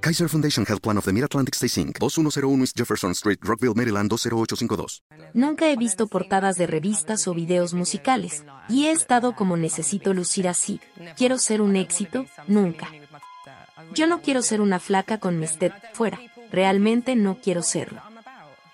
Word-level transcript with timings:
Kaiser 0.00 0.28
Foundation 0.28 0.64
Health 0.64 0.80
Plan 0.80 0.96
of 0.96 1.04
the 1.04 1.12
Mid-Atlantic 1.12 1.54
Stay 1.56 1.82
Inc., 1.82 1.98
2101 1.98 2.60
East 2.62 2.76
Jefferson 2.76 3.12
Street, 3.12 3.38
Rockville, 3.42 3.74
Maryland 3.74 4.08
20852. 4.08 5.02
Nunca 5.34 5.70
he 5.70 5.76
visto 5.76 6.06
portadas 6.06 6.56
de 6.56 6.66
revistas 6.66 7.26
o 7.26 7.34
videos 7.34 7.74
musicales, 7.74 8.44
y 8.68 8.86
he 8.86 8.92
estado 8.92 9.34
como 9.34 9.56
necesito 9.56 10.14
lucir 10.14 10.46
así. 10.46 10.80
Quiero 11.16 11.38
ser 11.38 11.60
un 11.60 11.74
éxito, 11.74 12.26
nunca. 12.46 12.88
Yo 13.94 14.06
no 14.06 14.22
quiero 14.22 14.42
ser 14.42 14.60
una 14.60 14.78
flaca 14.78 15.18
con 15.18 15.38
mi 15.40 15.46
step 15.46 15.72
fuera, 15.94 16.20
realmente 16.52 17.16
no 17.16 17.38
quiero 17.42 17.62
serlo. 17.62 18.00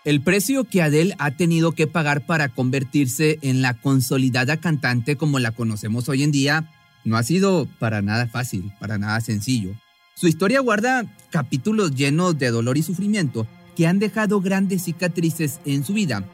El 0.05 0.21
precio 0.21 0.65
que 0.65 0.83
Adele 0.83 1.15
ha 1.19 1.31
tenido 1.31 1.73
que 1.73 1.87
pagar 1.87 2.27
para 2.27 2.51
convertirse 2.51 3.39
en 3.41 3.63
la 3.63 3.73
consolidada 3.73 4.59
cantante 4.59 5.17
como 5.17 5.39
la 5.39 5.53
conocemos 5.53 6.11
hoy 6.11 6.23
en 6.23 6.33
día 6.33 6.71
no 7.05 7.17
ha 7.17 7.23
sido 7.23 7.67
para 7.79 8.03
nada 8.03 8.27
fácil, 8.27 8.73
para 8.79 8.99
nada 8.99 9.21
sencillo. 9.23 9.75
Su 10.17 10.29
historia 10.29 10.61
guarda 10.61 11.05
capítulos 11.31 11.93
llenos 11.97 12.39
de 12.39 12.51
dolor 12.51 12.79
y 12.79 12.85
sufrimiento 12.85 13.49
que 13.75 13.89
han 13.89 13.99
dejado 13.99 14.41
grandes 14.41 14.85
cicatrices 14.85 15.59
en 15.65 15.85
su 15.85 15.93
vida, 15.93 16.25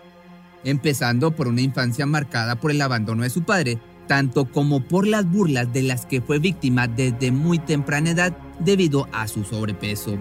empezando 0.64 1.30
por 1.34 1.48
una 1.48 1.62
infancia 1.62 2.04
marcada 2.04 2.60
por 2.60 2.72
el 2.72 2.82
abandono 2.82 3.22
de 3.22 3.30
su 3.30 3.42
padre, 3.42 3.78
tanto 4.06 4.44
como 4.44 4.82
por 4.82 5.06
las 5.06 5.24
burlas 5.24 5.72
de 5.72 5.82
las 5.82 6.04
que 6.04 6.20
fue 6.20 6.38
víctima 6.38 6.88
desde 6.88 7.32
muy 7.32 7.58
temprana 7.58 8.10
edad 8.10 8.36
debido 8.58 9.08
a 9.12 9.26
su 9.28 9.44
sobrepeso. 9.44 10.18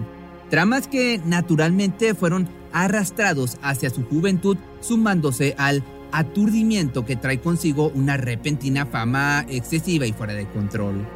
Tramas 0.48 0.88
que 0.88 1.20
naturalmente 1.26 2.14
fueron 2.14 2.48
arrastrados 2.72 3.58
hacia 3.60 3.90
su 3.90 4.04
juventud, 4.06 4.56
sumándose 4.80 5.54
al 5.58 5.84
aturdimiento 6.12 7.04
que 7.04 7.16
trae 7.16 7.40
consigo 7.40 7.90
una 7.94 8.16
repentina 8.16 8.86
fama 8.86 9.44
excesiva 9.50 10.06
y 10.06 10.14
fuera 10.14 10.32
de 10.32 10.48
control. 10.48 11.06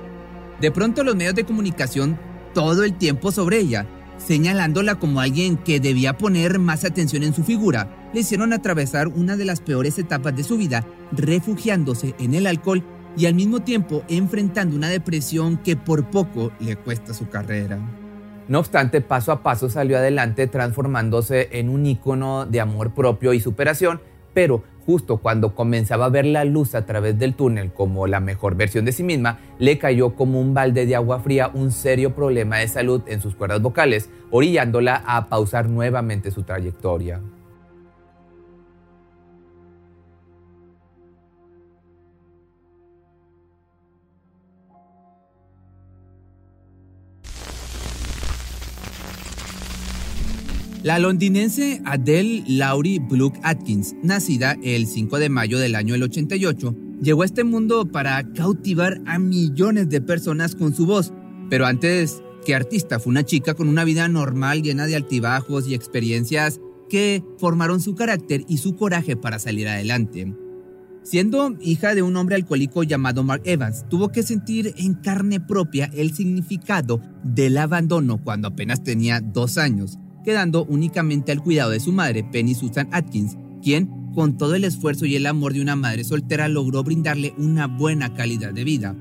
De 0.61 0.71
pronto 0.71 1.03
los 1.03 1.17
medios 1.17 1.35
de 1.35 1.45
comunicación 1.45 2.19
todo 2.55 2.85
el 2.85 2.95
tiempo 2.95 3.33
sobre 3.33 3.59
ella, 3.59 3.87
señalándola 4.17 4.95
como 4.95 5.21
alguien 5.21 5.59
que 5.59 5.81
debía 5.81 6.17
poner 6.17 6.59
más 6.59 6.85
atención 6.85 7.25
en 7.25 7.35
su 7.35 7.45
figura, 7.45 8.11
le 8.15 8.21
hicieron 8.21 8.53
atravesar 8.53 9.09
una 9.09 9.37
de 9.37 9.45
las 9.45 9.61
peores 9.61 9.99
etapas 9.99 10.35
de 10.35 10.45
su 10.45 10.57
vida, 10.57 10.87
refugiándose 11.13 12.15
en 12.19 12.35
el 12.35 12.47
alcohol 12.47 12.83
y 13.17 13.27
al 13.27 13.35
mismo 13.35 13.61
tiempo 13.61 14.03
enfrentando 14.09 14.77
una 14.77 14.89
depresión 14.89 15.59
que 15.59 15.77
por 15.77 16.11
poco 16.11 16.53
le 16.61 16.77
cuesta 16.77 17.13
su 17.13 17.29
carrera. 17.29 17.79
No 18.47 18.61
obstante, 18.61 19.01
paso 19.01 19.33
a 19.33 19.43
paso 19.43 19.69
salió 19.69 19.97
adelante 19.97 20.47
transformándose 20.47 21.49
en 21.53 21.69
un 21.69 21.87
ícono 21.87 22.47
de 22.47 22.61
amor 22.61 22.95
propio 22.95 23.33
y 23.33 23.41
superación, 23.41 24.01
pero 24.33 24.65
justo 24.87 25.19
cuando 25.19 25.55
comenzaba 25.55 26.06
a 26.06 26.11
ver 26.11 26.27
la 26.27 26.45
luz 26.45 26.75
a 26.75 26.87
través 26.87 27.19
del 27.19 27.34
túnel 27.34 27.72
como 27.72 28.06
la 28.06 28.21
mejor 28.21 28.55
versión 28.56 28.84
de 28.84 28.93
sí 28.93 29.03
misma, 29.03 29.39
le 29.59 29.78
cayó 29.78 30.15
como 30.15 30.41
un 30.41 30.55
balde 30.55 30.87
de 30.87 30.97
agua 30.97 31.21
fría 31.21 31.50
un 31.53 31.72
serio 31.72 32.15
problema 32.15 32.59
de 32.59 32.69
salud 32.69 33.03
en 33.06 33.21
sus 33.21 33.34
cuerdas 33.34 33.62
vocales, 33.62 34.11
orillándola 34.31 35.03
a 35.06 35.28
pausar 35.28 35.69
nuevamente 35.69 36.31
su 36.31 36.43
trayectoria. 36.43 37.21
La 50.84 50.99
londinense 50.99 51.81
Adele 51.87 52.45
Laurie 52.47 52.99
Brooke 52.99 53.41
Atkins, 53.43 53.97
nacida 54.03 54.59
el 54.62 54.87
5 54.87 55.19
de 55.19 55.31
mayo 55.31 55.59
del 55.59 55.77
año 55.77 55.95
88, 55.95 56.77
llegó 57.00 57.22
a 57.22 57.25
este 57.25 57.43
mundo 57.43 57.91
para 57.91 58.22
cautivar 58.34 59.00
a 59.06 59.19
millones 59.19 59.89
de 59.89 60.03
personas 60.03 60.55
con 60.55 60.75
su 60.75 60.84
voz, 60.84 61.11
pero 61.49 61.65
antes 61.65 62.23
que 62.44 62.55
artista 62.55 63.00
fue 63.00 63.12
una 63.12 63.25
chica 63.25 63.55
con 63.55 63.71
una 63.71 63.84
vida 63.84 64.09
normal 64.09 64.62
llena 64.62 64.84
de 64.84 64.94
altibajos 64.94 65.67
y 65.67 65.73
experiencias 65.73 66.61
que 66.91 67.25
formaron 67.39 67.81
su 67.81 67.94
carácter 67.94 68.44
y 68.47 68.59
su 68.59 68.77
coraje 68.77 69.17
para 69.17 69.39
salir 69.39 69.67
adelante. 69.67 70.34
Siendo 71.03 71.56
hija 71.62 71.94
de 71.94 72.03
un 72.03 72.15
hombre 72.15 72.34
alcohólico 72.34 72.83
llamado 72.83 73.23
Mark 73.25 73.41
Evans, 73.47 73.87
tuvo 73.89 74.11
que 74.11 74.23
sentir 74.23 74.75
en 74.77 74.93
carne 74.93 75.41
propia 75.41 75.91
el 75.94 76.12
significado 76.12 77.00
del 77.23 77.56
abandono 77.56 78.23
cuando 78.23 78.49
apenas 78.49 78.84
tenía 78.84 79.23
dos 79.23 79.56
años 79.56 79.99
quedando 80.25 80.65
únicamente 80.65 81.31
al 81.31 81.43
cuidado 81.43 81.71
de 81.71 81.81
su 81.81 81.93
madre, 81.93 82.25
Penny 82.25 82.55
Susan 82.55 82.89
Atkins, 82.91 83.37
quien, 83.62 84.12
con 84.15 84.37
todo 84.37 84.55
el 84.55 84.65
esfuerzo 84.65 85.07
y 85.07 85.17
el 85.17 85.27
amor 85.27 85.53
de 85.53 85.61
una 85.61 85.77
madre 85.77 86.05
soltera, 86.05 86.49
logró 86.49 86.83
brindarle 86.83 87.35
una 87.39 87.67
buena 87.67 88.15
calidad 88.15 88.53
de 88.53 88.65
vida. 88.65 88.97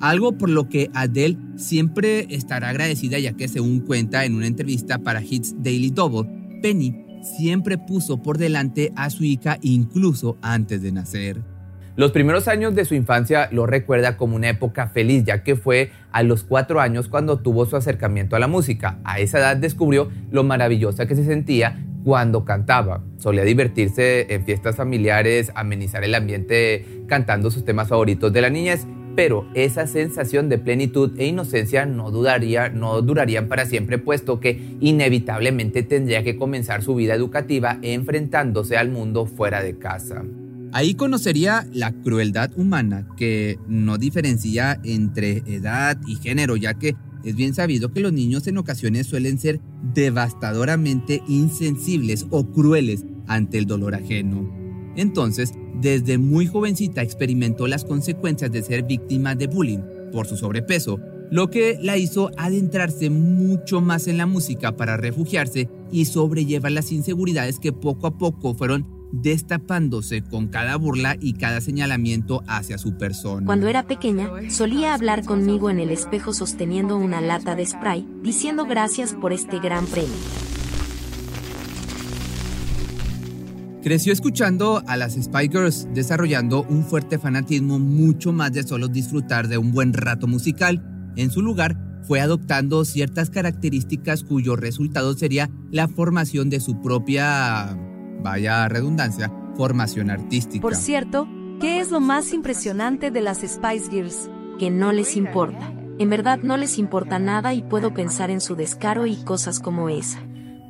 Algo 0.00 0.38
por 0.38 0.48
lo 0.48 0.68
que 0.68 0.90
Adele 0.94 1.38
siempre 1.56 2.26
estará 2.30 2.68
agradecida 2.68 3.18
ya 3.18 3.32
que 3.32 3.48
según 3.48 3.80
cuenta 3.80 4.24
en 4.24 4.34
una 4.34 4.46
entrevista 4.46 4.98
para 4.98 5.22
Hits 5.22 5.56
Daily 5.58 5.90
Double, 5.90 6.30
Penny 6.62 6.94
siempre 7.36 7.78
puso 7.78 8.22
por 8.22 8.38
delante 8.38 8.92
a 8.94 9.10
su 9.10 9.24
hija 9.24 9.58
incluso 9.60 10.38
antes 10.40 10.82
de 10.82 10.92
nacer. 10.92 11.57
Los 11.98 12.12
primeros 12.12 12.46
años 12.46 12.76
de 12.76 12.84
su 12.84 12.94
infancia 12.94 13.48
lo 13.50 13.66
recuerda 13.66 14.16
como 14.16 14.36
una 14.36 14.48
época 14.48 14.86
feliz, 14.86 15.24
ya 15.24 15.42
que 15.42 15.56
fue 15.56 15.90
a 16.12 16.22
los 16.22 16.44
cuatro 16.44 16.80
años 16.80 17.08
cuando 17.08 17.40
tuvo 17.40 17.66
su 17.66 17.74
acercamiento 17.74 18.36
a 18.36 18.38
la 18.38 18.46
música. 18.46 19.00
A 19.02 19.18
esa 19.18 19.40
edad 19.40 19.56
descubrió 19.56 20.08
lo 20.30 20.44
maravillosa 20.44 21.06
que 21.08 21.16
se 21.16 21.24
sentía 21.24 21.84
cuando 22.04 22.44
cantaba. 22.44 23.02
Solía 23.16 23.42
divertirse 23.42 24.32
en 24.32 24.44
fiestas 24.44 24.76
familiares, 24.76 25.50
amenizar 25.56 26.04
el 26.04 26.14
ambiente 26.14 27.02
cantando 27.08 27.50
sus 27.50 27.64
temas 27.64 27.88
favoritos 27.88 28.32
de 28.32 28.42
la 28.42 28.50
niñez, 28.50 28.86
pero 29.16 29.48
esa 29.54 29.88
sensación 29.88 30.48
de 30.48 30.58
plenitud 30.58 31.18
e 31.18 31.26
inocencia 31.26 31.84
no, 31.84 32.12
dudaría, 32.12 32.68
no 32.68 33.02
durarían 33.02 33.48
para 33.48 33.66
siempre, 33.66 33.98
puesto 33.98 34.38
que 34.38 34.76
inevitablemente 34.78 35.82
tendría 35.82 36.22
que 36.22 36.36
comenzar 36.36 36.84
su 36.84 36.94
vida 36.94 37.14
educativa 37.14 37.80
enfrentándose 37.82 38.76
al 38.76 38.88
mundo 38.88 39.26
fuera 39.26 39.64
de 39.64 39.78
casa. 39.78 40.22
Ahí 40.72 40.94
conocería 40.94 41.66
la 41.72 41.92
crueldad 41.92 42.50
humana 42.56 43.08
que 43.16 43.58
no 43.68 43.96
diferencia 43.96 44.78
entre 44.84 45.38
edad 45.46 45.98
y 46.06 46.16
género, 46.16 46.56
ya 46.56 46.74
que 46.74 46.94
es 47.24 47.34
bien 47.34 47.54
sabido 47.54 47.92
que 47.92 48.00
los 48.00 48.12
niños 48.12 48.46
en 48.46 48.58
ocasiones 48.58 49.06
suelen 49.06 49.38
ser 49.38 49.60
devastadoramente 49.94 51.22
insensibles 51.26 52.26
o 52.30 52.50
crueles 52.52 53.04
ante 53.26 53.58
el 53.58 53.66
dolor 53.66 53.94
ajeno. 53.94 54.48
Entonces, 54.94 55.52
desde 55.80 56.18
muy 56.18 56.46
jovencita 56.46 57.02
experimentó 57.02 57.66
las 57.66 57.84
consecuencias 57.84 58.50
de 58.50 58.62
ser 58.62 58.82
víctima 58.82 59.34
de 59.34 59.46
bullying 59.46 59.80
por 60.12 60.26
su 60.26 60.36
sobrepeso, 60.36 61.00
lo 61.30 61.50
que 61.50 61.78
la 61.80 61.96
hizo 61.96 62.30
adentrarse 62.36 63.08
mucho 63.10 63.80
más 63.80 64.06
en 64.06 64.16
la 64.16 64.26
música 64.26 64.76
para 64.76 64.96
refugiarse 64.96 65.68
y 65.92 66.06
sobrellevar 66.06 66.72
las 66.72 66.92
inseguridades 66.92 67.58
que 67.58 67.72
poco 67.72 68.06
a 68.06 68.18
poco 68.18 68.54
fueron 68.54 68.97
destapándose 69.12 70.22
con 70.22 70.48
cada 70.48 70.76
burla 70.76 71.16
y 71.20 71.34
cada 71.34 71.60
señalamiento 71.60 72.42
hacia 72.46 72.78
su 72.78 72.96
persona. 72.96 73.46
Cuando 73.46 73.68
era 73.68 73.86
pequeña, 73.86 74.28
solía 74.50 74.94
hablar 74.94 75.24
conmigo 75.24 75.70
en 75.70 75.80
el 75.80 75.90
espejo 75.90 76.32
sosteniendo 76.32 76.96
una 76.96 77.20
lata 77.20 77.54
de 77.54 77.66
spray, 77.66 78.06
diciendo 78.22 78.64
gracias 78.66 79.14
por 79.14 79.32
este 79.32 79.58
gran 79.58 79.86
premio. 79.86 80.14
Creció 83.82 84.12
escuchando 84.12 84.82
a 84.86 84.96
las 84.96 85.14
Spy 85.14 85.48
Girls, 85.48 85.88
desarrollando 85.94 86.64
un 86.68 86.84
fuerte 86.84 87.18
fanatismo 87.18 87.78
mucho 87.78 88.32
más 88.32 88.52
de 88.52 88.64
solo 88.64 88.88
disfrutar 88.88 89.48
de 89.48 89.56
un 89.56 89.72
buen 89.72 89.92
rato 89.94 90.26
musical. 90.26 90.82
En 91.16 91.30
su 91.30 91.42
lugar, 91.42 92.02
fue 92.02 92.20
adoptando 92.20 92.84
ciertas 92.84 93.30
características 93.30 94.24
cuyo 94.24 94.56
resultado 94.56 95.14
sería 95.14 95.50
la 95.70 95.88
formación 95.88 96.50
de 96.50 96.58
su 96.58 96.80
propia 96.80 97.78
vaya 98.20 98.68
redundancia, 98.68 99.32
formación 99.56 100.10
artística. 100.10 100.62
Por 100.62 100.74
cierto, 100.74 101.28
¿qué 101.60 101.80
es 101.80 101.90
lo 101.90 102.00
más 102.00 102.32
impresionante 102.32 103.10
de 103.10 103.20
las 103.20 103.38
Spice 103.38 103.90
Girls? 103.90 104.30
Que 104.58 104.70
no 104.70 104.92
les 104.92 105.16
importa. 105.16 105.72
En 105.98 106.10
verdad 106.10 106.38
no 106.42 106.56
les 106.56 106.78
importa 106.78 107.18
nada 107.18 107.54
y 107.54 107.62
puedo 107.62 107.92
pensar 107.92 108.30
en 108.30 108.40
su 108.40 108.54
descaro 108.54 109.06
y 109.06 109.16
cosas 109.16 109.58
como 109.58 109.88
esa. 109.88 110.20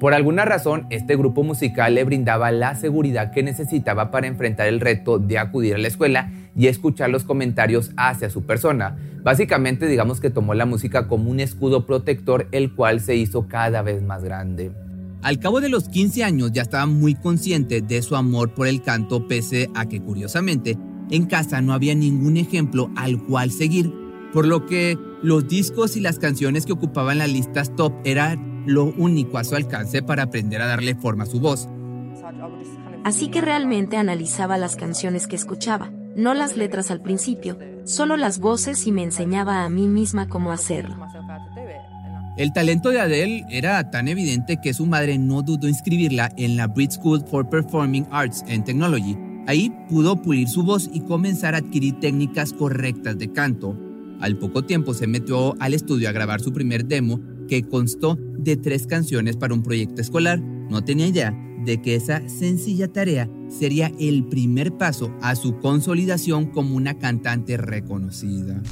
Por 0.01 0.15
alguna 0.15 0.45
razón, 0.45 0.87
este 0.91 1.17
grupo 1.17 1.43
musical 1.43 1.97
le 1.97 2.05
brindaba 2.05 2.53
la 2.53 2.77
seguridad 2.77 3.33
que 3.33 3.43
necesitaba 3.43 4.13
para 4.13 4.29
enfrentar 4.29 4.69
el 4.69 4.81
reto 4.81 5.19
de 5.19 5.39
acudir 5.39 5.75
a 5.75 5.79
la 5.79 5.89
escuela 5.89 6.31
y 6.55 6.69
escuchar 6.69 7.11
los 7.11 7.25
comentarios 7.25 7.91
hacia 7.97 8.31
su 8.31 8.47
persona. 8.47 8.97
Básicamente, 9.23 9.87
digamos 9.87 10.21
que 10.21 10.31
tomó 10.31 10.55
la 10.55 10.67
música 10.67 11.09
como 11.09 11.31
un 11.31 11.41
escudo 11.41 11.85
protector, 11.85 12.47
el 12.53 12.75
cual 12.75 13.01
se 13.01 13.17
hizo 13.17 13.49
cada 13.49 13.83
vez 13.83 14.03
más 14.03 14.23
grande. 14.23 14.71
Al 15.23 15.41
cabo 15.41 15.61
de 15.61 15.69
los 15.69 15.89
15 15.89 16.23
años 16.23 16.53
ya 16.53 16.63
estaba 16.63 16.87
muy 16.87 17.15
consciente 17.17 17.81
de 17.81 18.03
su 18.03 18.15
amor 18.15 18.55
por 18.55 18.69
el 18.69 18.83
canto, 18.83 19.27
pese 19.27 19.69
a 19.75 19.87
que 19.87 20.01
curiosamente 20.01 20.79
en 21.11 21.27
casa 21.27 21.61
no 21.61 21.73
había 21.73 21.95
ningún 21.95 22.37
ejemplo 22.37 22.91
al 22.97 23.23
cual 23.25 23.51
seguir, 23.51 23.93
por 24.33 24.47
lo 24.47 24.67
que 24.67 24.97
los 25.23 25.49
discos 25.49 25.97
y 25.97 26.01
las 26.01 26.21
canciones 26.21 26.67
que 26.67 26.73
ocupaban 26.73 27.19
las 27.19 27.33
listas 27.33 27.75
top 27.75 27.93
eran 28.05 28.63
lo 28.67 28.85
único 28.85 29.39
a 29.39 29.45
su 29.45 29.57
alcance 29.57 30.03
para 30.03 30.25
aprender 30.25 30.63
a 30.63 30.67
darle 30.67 30.95
forma 30.95 31.25
a 31.25 31.27
su 31.27 31.41
voz. 31.41 31.69
Así 33.05 33.29
que 33.29 33.41
realmente 33.41 33.97
analizaba 33.97 34.57
las 34.57 34.77
canciones 34.77 35.27
que 35.27 35.37
escuchaba, 35.37 35.91
no 36.15 36.35
las 36.35 36.57
letras 36.57 36.93
al 36.93 37.01
principio, 37.01 37.59
solo 37.85 38.17
las 38.17 38.39
voces 38.39 38.87
y 38.87 38.93
me 38.93 39.03
enseñaba 39.03 39.65
a 39.65 39.69
mí 39.69 39.89
misma 39.89 40.29
cómo 40.29 40.53
hacerlo. 40.53 40.97
El 42.39 42.53
talento 42.53 42.91
de 42.91 43.01
Adele 43.01 43.45
era 43.51 43.91
tan 43.91 44.07
evidente 44.07 44.61
que 44.63 44.73
su 44.73 44.87
madre 44.87 45.19
no 45.19 45.43
dudó 45.43 45.67
en 45.67 45.71
inscribirla 45.71 46.33
en 46.37 46.57
la 46.57 46.69
Brit 46.69 46.93
School 46.93 47.25
for 47.27 47.51
Performing 47.51 48.07
Arts 48.13 48.45
and 48.49 48.65
Technology. 48.65 49.17
Ahí 49.49 49.75
pudo 49.89 50.23
pulir 50.23 50.47
su 50.47 50.63
voz 50.63 50.89
y 50.93 51.01
comenzar 51.01 51.57
a 51.57 51.59
adquirir 51.59 51.99
técnicas 51.99 52.53
correctas 52.53 53.19
de 53.19 53.33
canto. 53.33 53.77
Al 54.21 54.39
poco 54.39 54.65
tiempo 54.65 54.95
se 54.95 55.09
metió 55.09 55.61
al 55.61 55.75
estudio 55.75 56.09
a 56.09 56.13
grabar 56.13 56.41
su 56.41 56.53
primer 56.53 56.85
demo 56.85 57.21
que 57.49 57.65
constó 57.65 58.17
de 58.39 58.57
tres 58.57 58.87
canciones 58.87 59.37
para 59.37 59.55
un 59.55 59.65
proyecto 59.65 60.01
escolar. 60.01 60.39
No 60.39 60.85
tenía 60.85 61.09
idea 61.09 61.37
de 61.65 61.83
que 61.83 61.97
esa 61.97 62.23
sencilla 62.29 62.87
tarea 62.87 63.29
sería 63.49 63.91
el 63.99 64.29
primer 64.29 64.77
paso 64.77 65.13
a 65.23 65.35
su 65.35 65.59
consolidación 65.59 66.47
como 66.47 66.77
una 66.77 66.99
cantante 66.99 67.57
reconocida. 67.57 68.63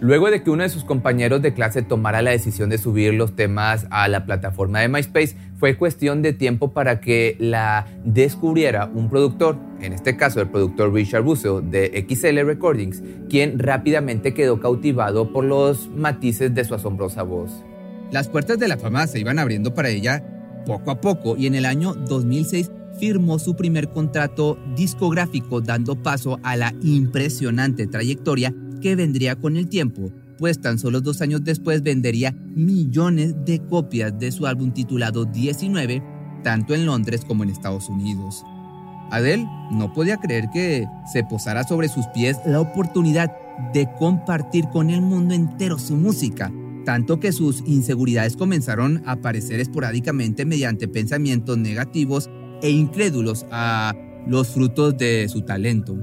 Luego 0.00 0.30
de 0.30 0.44
que 0.44 0.50
uno 0.50 0.62
de 0.62 0.68
sus 0.68 0.84
compañeros 0.84 1.42
de 1.42 1.54
clase 1.54 1.82
tomara 1.82 2.22
la 2.22 2.30
decisión 2.30 2.70
de 2.70 2.78
subir 2.78 3.14
los 3.14 3.34
temas 3.34 3.86
a 3.90 4.06
la 4.06 4.24
plataforma 4.24 4.78
de 4.78 4.88
MySpace, 4.88 5.34
fue 5.58 5.76
cuestión 5.76 6.22
de 6.22 6.32
tiempo 6.32 6.72
para 6.72 7.00
que 7.00 7.36
la 7.40 7.84
descubriera 8.04 8.88
un 8.94 9.10
productor, 9.10 9.58
en 9.80 9.92
este 9.92 10.16
caso 10.16 10.40
el 10.40 10.50
productor 10.50 10.94
Richard 10.94 11.24
Busso 11.24 11.60
de 11.60 12.06
XL 12.08 12.46
Recordings, 12.46 13.02
quien 13.28 13.58
rápidamente 13.58 14.34
quedó 14.34 14.60
cautivado 14.60 15.32
por 15.32 15.44
los 15.44 15.88
matices 15.88 16.54
de 16.54 16.64
su 16.64 16.76
asombrosa 16.76 17.24
voz. 17.24 17.50
Las 18.12 18.28
puertas 18.28 18.58
de 18.60 18.68
la 18.68 18.78
fama 18.78 19.08
se 19.08 19.18
iban 19.18 19.40
abriendo 19.40 19.74
para 19.74 19.88
ella 19.88 20.22
poco 20.64 20.92
a 20.92 21.00
poco 21.00 21.36
y 21.36 21.48
en 21.48 21.56
el 21.56 21.66
año 21.66 21.94
2006 21.94 22.70
firmó 23.00 23.40
su 23.40 23.56
primer 23.56 23.88
contrato 23.88 24.58
discográfico 24.76 25.60
dando 25.60 26.00
paso 26.00 26.38
a 26.44 26.56
la 26.56 26.72
impresionante 26.82 27.88
trayectoria 27.88 28.54
que 28.80 28.96
vendría 28.96 29.36
con 29.36 29.56
el 29.56 29.68
tiempo, 29.68 30.10
pues 30.38 30.60
tan 30.60 30.78
solo 30.78 31.00
dos 31.00 31.20
años 31.20 31.44
después 31.44 31.82
vendería 31.82 32.34
millones 32.54 33.34
de 33.44 33.60
copias 33.60 34.18
de 34.18 34.30
su 34.32 34.46
álbum 34.46 34.72
titulado 34.72 35.24
19, 35.24 36.02
tanto 36.42 36.74
en 36.74 36.86
Londres 36.86 37.24
como 37.26 37.42
en 37.42 37.50
Estados 37.50 37.88
Unidos. 37.88 38.44
Adele 39.10 39.48
no 39.70 39.92
podía 39.92 40.18
creer 40.18 40.50
que 40.52 40.86
se 41.12 41.24
posara 41.24 41.64
sobre 41.64 41.88
sus 41.88 42.06
pies 42.08 42.36
la 42.46 42.60
oportunidad 42.60 43.30
de 43.72 43.88
compartir 43.98 44.68
con 44.68 44.90
el 44.90 45.00
mundo 45.00 45.34
entero 45.34 45.78
su 45.78 45.96
música, 45.96 46.52
tanto 46.84 47.18
que 47.18 47.32
sus 47.32 47.62
inseguridades 47.66 48.36
comenzaron 48.36 49.02
a 49.06 49.12
aparecer 49.12 49.60
esporádicamente 49.60 50.44
mediante 50.44 50.88
pensamientos 50.88 51.58
negativos 51.58 52.30
e 52.62 52.70
incrédulos 52.70 53.46
a 53.50 53.94
los 54.26 54.48
frutos 54.48 54.96
de 54.96 55.28
su 55.28 55.42
talento. 55.42 55.96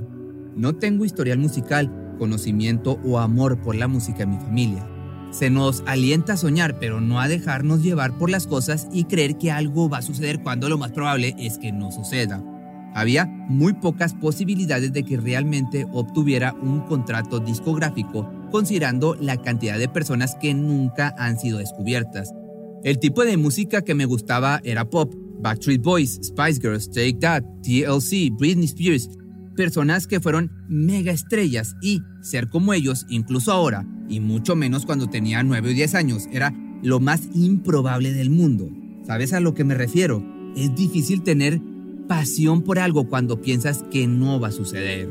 No 0.55 0.75
tengo 0.75 1.05
historial 1.05 1.37
musical, 1.37 2.04
conocimiento 2.17 2.99
o 3.05 3.19
amor 3.19 3.59
por 3.61 3.75
la 3.75 3.87
música 3.87 4.23
en 4.23 4.31
mi 4.31 4.37
familia. 4.37 4.87
Se 5.31 5.49
nos 5.49 5.83
alienta 5.85 6.33
a 6.33 6.37
soñar, 6.37 6.79
pero 6.79 7.01
no 7.01 7.19
a 7.19 7.27
dejarnos 7.27 7.83
llevar 7.83 8.17
por 8.17 8.29
las 8.29 8.47
cosas 8.47 8.87
y 8.93 9.03
creer 9.03 9.37
que 9.37 9.51
algo 9.51 9.89
va 9.89 9.97
a 9.97 10.01
suceder 10.01 10.41
cuando 10.41 10.69
lo 10.69 10.77
más 10.77 10.91
probable 10.91 11.35
es 11.37 11.57
que 11.57 11.71
no 11.71 11.91
suceda. 11.91 12.41
Había 12.93 13.25
muy 13.25 13.73
pocas 13.73 14.13
posibilidades 14.13 14.93
de 14.93 15.03
que 15.03 15.17
realmente 15.17 15.85
obtuviera 15.91 16.53
un 16.53 16.79
contrato 16.81 17.41
discográfico, 17.41 18.31
considerando 18.51 19.15
la 19.15 19.35
cantidad 19.35 19.77
de 19.77 19.89
personas 19.89 20.35
que 20.35 20.53
nunca 20.53 21.13
han 21.17 21.37
sido 21.37 21.57
descubiertas. 21.57 22.33
El 22.85 22.99
tipo 22.99 23.25
de 23.25 23.35
música 23.35 23.81
que 23.81 23.95
me 23.95 24.05
gustaba 24.05 24.61
era 24.63 24.89
pop, 24.89 25.13
Backstreet 25.41 25.81
Boys, 25.81 26.19
Spice 26.23 26.61
Girls, 26.61 26.89
Take 26.89 27.17
That, 27.19 27.43
TLC, 27.61 28.31
Britney 28.31 28.65
Spears, 28.65 29.09
personas 29.55 30.07
que 30.07 30.19
fueron 30.19 30.51
mega 30.67 31.11
estrellas 31.11 31.75
y 31.81 32.01
ser 32.21 32.49
como 32.49 32.73
ellos, 32.73 33.05
incluso 33.09 33.51
ahora, 33.51 33.85
y 34.07 34.19
mucho 34.19 34.55
menos 34.55 34.85
cuando 34.85 35.09
tenía 35.09 35.43
9 35.43 35.69
o 35.69 35.73
10 35.73 35.95
años, 35.95 36.27
era 36.31 36.53
lo 36.83 36.99
más 36.99 37.29
improbable 37.33 38.13
del 38.13 38.29
mundo. 38.29 38.69
¿Sabes 39.05 39.33
a 39.33 39.39
lo 39.39 39.53
que 39.53 39.63
me 39.63 39.75
refiero? 39.75 40.23
Es 40.55 40.75
difícil 40.75 41.23
tener 41.23 41.61
pasión 42.07 42.61
por 42.61 42.79
algo 42.79 43.07
cuando 43.09 43.41
piensas 43.41 43.83
que 43.89 44.07
no 44.07 44.39
va 44.39 44.49
a 44.49 44.51
suceder. 44.51 45.09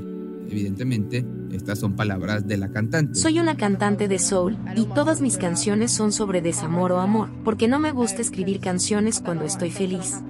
Evidentemente, 0.48 1.24
estas 1.52 1.78
son 1.78 1.96
palabras 1.96 2.46
de 2.46 2.56
la 2.56 2.70
cantante. 2.70 3.18
Soy 3.18 3.38
una 3.38 3.56
cantante 3.56 4.08
de 4.08 4.18
soul 4.18 4.58
y 4.76 4.84
todas 4.86 5.20
mis 5.20 5.36
canciones 5.36 5.90
son 5.90 6.12
sobre 6.12 6.42
desamor 6.42 6.92
o 6.92 7.00
amor, 7.00 7.30
porque 7.44 7.68
no 7.68 7.78
me 7.78 7.92
gusta 7.92 8.22
escribir 8.22 8.60
canciones 8.60 9.20
cuando 9.20 9.44
estoy 9.44 9.70
feliz. 9.70 10.22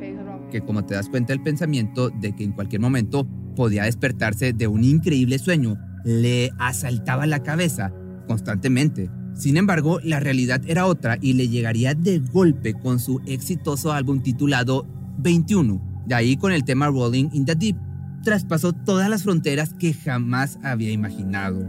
Que 0.50 0.60
como 0.60 0.84
te 0.84 0.94
das 0.94 1.08
cuenta 1.08 1.32
el 1.32 1.42
pensamiento 1.42 2.10
de 2.10 2.34
que 2.34 2.44
en 2.44 2.52
cualquier 2.52 2.80
momento 2.80 3.26
podía 3.54 3.84
despertarse 3.84 4.52
de 4.52 4.66
un 4.66 4.84
increíble 4.84 5.38
sueño, 5.38 5.78
le 6.04 6.50
asaltaba 6.58 7.26
la 7.26 7.42
cabeza 7.42 7.92
constantemente. 8.26 9.10
Sin 9.34 9.56
embargo, 9.56 10.00
la 10.02 10.20
realidad 10.20 10.62
era 10.66 10.86
otra 10.86 11.18
y 11.20 11.32
le 11.32 11.48
llegaría 11.48 11.94
de 11.94 12.18
golpe 12.18 12.74
con 12.74 13.00
su 13.00 13.20
exitoso 13.26 13.92
álbum 13.92 14.22
titulado 14.22 14.86
21. 15.18 16.04
De 16.06 16.14
ahí 16.14 16.36
con 16.36 16.52
el 16.52 16.64
tema 16.64 16.88
Rolling 16.88 17.30
in 17.32 17.44
the 17.44 17.54
Deep, 17.54 17.76
traspasó 18.22 18.72
todas 18.72 19.08
las 19.08 19.22
fronteras 19.22 19.74
que 19.74 19.92
jamás 19.92 20.58
había 20.62 20.92
imaginado. 20.92 21.66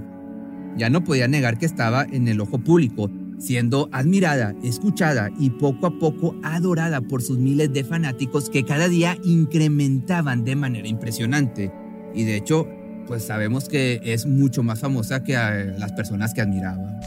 Ya 0.77 0.89
no 0.89 1.03
podía 1.03 1.27
negar 1.27 1.57
que 1.57 1.65
estaba 1.65 2.03
en 2.03 2.27
el 2.27 2.41
ojo 2.41 2.59
público, 2.59 3.09
siendo 3.37 3.89
admirada, 3.91 4.55
escuchada 4.63 5.29
y 5.39 5.49
poco 5.49 5.87
a 5.87 5.99
poco 5.99 6.35
adorada 6.43 7.01
por 7.01 7.21
sus 7.21 7.37
miles 7.37 7.71
de 7.73 7.83
fanáticos 7.83 8.49
que 8.49 8.63
cada 8.63 8.87
día 8.87 9.17
incrementaban 9.23 10.43
de 10.43 10.55
manera 10.55 10.87
impresionante. 10.87 11.71
Y 12.13 12.23
de 12.23 12.37
hecho, 12.37 12.67
pues 13.07 13.23
sabemos 13.23 13.67
que 13.67 13.99
es 14.03 14.25
mucho 14.25 14.63
más 14.63 14.79
famosa 14.79 15.23
que 15.23 15.33
las 15.33 15.91
personas 15.93 16.33
que 16.33 16.41
admiraban. 16.41 16.99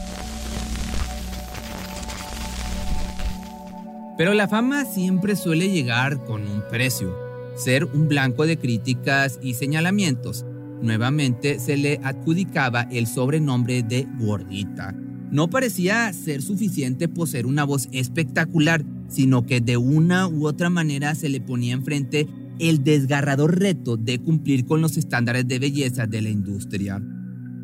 Pero 4.17 4.35
la 4.35 4.49
fama 4.49 4.85
siempre 4.85 5.37
suele 5.37 5.71
llegar 5.71 6.25
con 6.25 6.43
un 6.43 6.63
precio, 6.69 7.17
ser 7.57 7.85
un 7.85 8.09
blanco 8.09 8.47
de 8.47 8.59
críticas 8.59 9.39
y 9.41 9.55
señalamientos. 9.55 10.45
Nuevamente 10.83 11.59
se 11.59 11.77
le 11.77 12.01
adjudicaba 12.03 12.83
el 12.91 13.07
sobrenombre 13.07 13.83
de 13.83 14.07
gordita 14.19 14.95
no 15.31 15.51
parecía 15.51 16.13
ser 16.13 16.43
suficiente 16.43 17.09
poseer 17.09 17.47
una 17.47 17.65
voz 17.65 17.89
espectacular, 17.93 18.85
sino 19.09 19.45
que 19.45 19.61
de 19.61 19.77
una 19.77 20.27
u 20.27 20.47
otra 20.47 20.71
manera 20.71 21.15
se 21.15 21.29
le 21.29 21.41
ponía 21.41 21.75
enfrente 21.75 22.27
el 22.59 22.83
desgarrador 22.83 23.59
reto 23.59 23.97
de 23.97 24.19
cumplir 24.19 24.65
con 24.65 24.81
los 24.81 24.97
estándares 24.97 25.47
de 25.47 25.59
belleza 25.59 26.07
de 26.07 26.23
la 26.23 26.31
industria. 26.31 27.01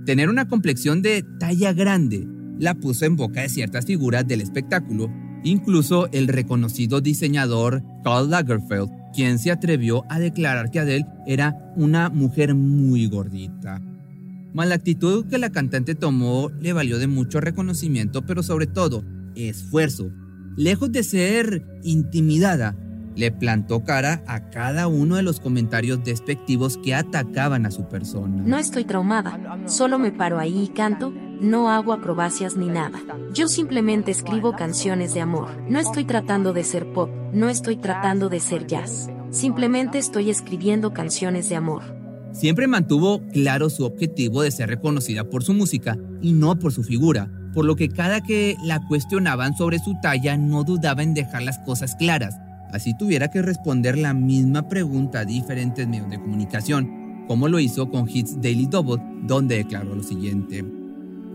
Tener 0.07 0.29
una 0.29 0.47
complexión 0.47 1.03
de 1.03 1.25
talla 1.39 1.73
grande, 1.73 2.27
la 2.59 2.75
puso 2.75 3.05
en 3.05 3.17
boca 3.17 3.43
de 3.43 3.49
ciertas 3.49 3.87
figuras 3.87 4.27
del 4.27 4.41
espectáculo, 4.41 5.11
incluso 5.43 6.09
el 6.13 6.29
reconocido 6.29 7.01
diseñador 7.01 7.83
Karl 8.05 8.31
Lagerfeld, 8.31 8.91
quien 9.15 9.39
se 9.39 9.51
atrevió 9.51 10.05
a 10.11 10.19
declarar 10.19 10.71
que 10.71 10.81
Adele 10.81 11.07
era 11.27 11.73
una 11.77 12.11
mujer 12.11 12.55
muy 12.55 13.07
gordita. 13.07 13.81
Mas 14.55 14.69
la 14.69 14.77
actitud 14.77 15.27
que 15.27 15.37
la 15.37 15.51
cantante 15.51 15.95
tomó 15.95 16.51
le 16.61 16.73
valió 16.73 16.99
de 16.99 17.09
mucho 17.09 17.41
reconocimiento, 17.41 18.25
pero 18.25 18.43
sobre 18.43 18.67
todo 18.67 19.05
esfuerzo. 19.35 20.11
Lejos 20.57 20.93
de 20.93 21.03
ser 21.03 21.67
intimidada, 21.83 22.77
le 23.17 23.31
plantó 23.31 23.85
cara 23.85 24.23
a 24.27 24.51
cada 24.51 24.87
uno 24.87 25.17
de 25.17 25.23
los 25.23 25.41
comentarios 25.41 26.03
despectivos 26.05 26.79
que 26.79 26.95
atacaban 26.95 27.67
a 27.67 27.71
su 27.71 27.89
persona. 27.89 28.43
No 28.45 28.59
estoy 28.59 28.85
traumada, 28.85 29.59
solo 29.67 29.99
me 29.99 30.13
paro 30.13 30.39
ahí 30.39 30.65
y 30.65 30.69
canto, 30.69 31.13
no 31.41 31.71
hago 31.71 31.93
acrobacias 31.93 32.57
ni 32.57 32.69
nada. 32.69 33.01
Yo 33.33 33.49
simplemente 33.49 34.11
escribo 34.11 34.55
canciones 34.55 35.15
de 35.15 35.21
amor. 35.21 35.49
No 35.69 35.79
estoy 35.79 36.05
tratando 36.05 36.53
de 36.53 36.65
ser 36.65 36.93
pop, 36.93 37.11
no 37.33 37.49
estoy 37.49 37.77
tratando 37.77 38.29
de 38.29 38.41
ser 38.41 38.67
jazz. 38.67 39.09
Simplemente 39.31 39.99
estoy 39.99 40.31
escribiendo 40.31 40.93
canciones 40.93 41.49
de 41.49 41.57
amor. 41.57 42.04
Siempre 42.35 42.67
mantuvo 42.67 43.27
claro 43.33 43.71
su 43.71 43.85
objetivo 43.85 44.43
de 44.43 44.51
ser 44.51 44.69
reconocida 44.69 45.25
por 45.31 45.43
su 45.43 45.55
música 45.55 45.97
y 46.21 46.33
no 46.33 46.59
por 46.59 46.73
su 46.73 46.83
figura, 46.83 47.31
por 47.55 47.65
lo 47.65 47.77
que 47.77 47.89
cada 47.89 48.21
que 48.21 48.57
la 48.63 48.87
cuestionaban 48.87 49.57
sobre 49.57 49.79
su 49.79 49.97
talla 50.03 50.37
no 50.37 50.65
dudaba 50.65 51.03
en 51.03 51.15
dejar 51.15 51.43
las 51.43 51.59
cosas 51.61 51.95
claras 51.97 52.35
así 52.75 52.93
tuviera 52.93 53.29
que 53.29 53.41
responder 53.41 53.97
la 53.97 54.15
misma 54.15 54.69
pregunta 54.69 55.21
a 55.21 55.25
diferentes 55.25 55.87
medios 55.87 56.11
de 56.11 56.21
comunicación, 56.21 57.25
como 57.29 57.49
lo 57.49 57.61
hizo 57.61 57.89
con 57.89 58.09
Hits 58.09 58.41
Daily 58.43 58.67
Double, 58.67 59.03
donde 59.23 59.59
declaró 59.59 59.95
lo 59.95 60.03
siguiente. 60.03 60.65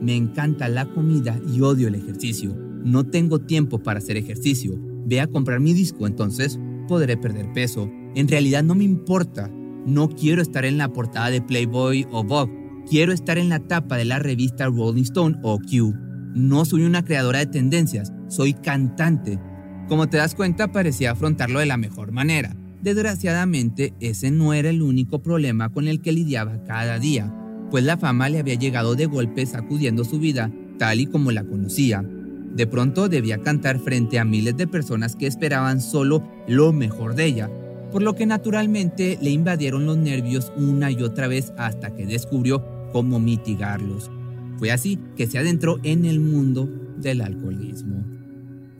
Me 0.01 0.15
encanta 0.15 0.67
la 0.67 0.85
comida 0.85 1.39
y 1.51 1.61
odio 1.61 1.87
el 1.87 1.95
ejercicio. 1.95 2.53
No 2.83 3.05
tengo 3.05 3.39
tiempo 3.39 3.79
para 3.79 3.99
hacer 3.99 4.17
ejercicio. 4.17 4.77
Ve 5.05 5.21
a 5.21 5.27
comprar 5.27 5.61
mi 5.61 5.73
disco, 5.73 6.07
entonces 6.07 6.59
podré 6.87 7.15
perder 7.15 7.51
peso. 7.53 7.89
En 8.15 8.27
realidad 8.27 8.63
no 8.63 8.75
me 8.75 8.83
importa. 8.83 9.49
No 9.89 10.07
quiero 10.07 10.43
estar 10.43 10.65
en 10.65 10.77
la 10.77 10.93
portada 10.93 11.31
de 11.31 11.41
Playboy 11.41 12.05
o 12.11 12.23
Vogue. 12.23 12.53
Quiero 12.87 13.11
estar 13.11 13.39
en 13.39 13.49
la 13.49 13.57
tapa 13.57 13.97
de 13.97 14.05
la 14.05 14.19
revista 14.19 14.67
Rolling 14.67 15.01
Stone 15.01 15.39
o 15.41 15.57
Q. 15.57 15.95
No 16.35 16.63
soy 16.63 16.83
una 16.83 17.03
creadora 17.03 17.39
de 17.39 17.47
tendencias, 17.47 18.13
soy 18.27 18.53
cantante. 18.53 19.39
Como 19.87 20.07
te 20.07 20.17
das 20.17 20.35
cuenta, 20.35 20.71
parecía 20.71 21.09
afrontarlo 21.09 21.59
de 21.59 21.65
la 21.65 21.77
mejor 21.77 22.11
manera. 22.11 22.55
Desgraciadamente, 22.83 23.95
ese 23.99 24.29
no 24.29 24.53
era 24.53 24.69
el 24.69 24.83
único 24.83 25.23
problema 25.23 25.69
con 25.69 25.87
el 25.87 26.01
que 26.01 26.11
lidiaba 26.11 26.63
cada 26.65 26.99
día, 26.99 27.33
pues 27.71 27.83
la 27.83 27.97
fama 27.97 28.29
le 28.29 28.37
había 28.37 28.53
llegado 28.53 28.93
de 28.93 29.07
golpe 29.07 29.43
sacudiendo 29.47 30.03
su 30.03 30.19
vida, 30.19 30.51
tal 30.77 30.99
y 30.99 31.07
como 31.07 31.31
la 31.31 31.43
conocía. 31.43 32.05
De 32.53 32.67
pronto 32.67 33.09
debía 33.09 33.41
cantar 33.41 33.79
frente 33.79 34.19
a 34.19 34.23
miles 34.23 34.55
de 34.55 34.67
personas 34.67 35.15
que 35.15 35.25
esperaban 35.25 35.81
solo 35.81 36.23
lo 36.47 36.73
mejor 36.73 37.15
de 37.15 37.25
ella, 37.25 37.49
por 37.91 38.01
lo 38.01 38.15
que 38.15 38.25
naturalmente 38.25 39.17
le 39.21 39.31
invadieron 39.31 39.85
los 39.85 39.97
nervios 39.97 40.51
una 40.55 40.91
y 40.91 41.01
otra 41.01 41.27
vez 41.27 41.53
hasta 41.57 41.95
que 41.95 42.05
descubrió 42.05 42.63
cómo 42.91 43.19
mitigarlos. 43.19 44.09
Fue 44.57 44.71
así 44.71 44.99
que 45.15 45.27
se 45.27 45.37
adentró 45.37 45.77
en 45.83 46.05
el 46.05 46.19
mundo 46.19 46.69
del 46.97 47.21
alcoholismo. 47.21 48.03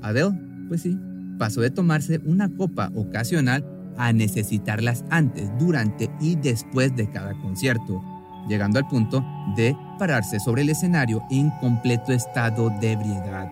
Adele 0.01 0.31
pues 0.67 0.81
sí, 0.81 0.97
pasó 1.37 1.61
de 1.61 1.71
tomarse 1.71 2.21
una 2.25 2.49
copa 2.49 2.91
ocasional 2.95 3.65
a 3.97 4.13
necesitarlas 4.13 5.03
antes, 5.09 5.49
durante 5.59 6.09
y 6.21 6.35
después 6.35 6.95
de 6.95 7.09
cada 7.09 7.33
concierto, 7.41 8.01
llegando 8.47 8.79
al 8.79 8.87
punto 8.87 9.25
de 9.57 9.75
pararse 9.97 10.39
sobre 10.39 10.61
el 10.61 10.69
escenario 10.69 11.21
en 11.31 11.49
completo 11.59 12.13
estado 12.13 12.71
de 12.79 12.93
ebriedad. 12.93 13.51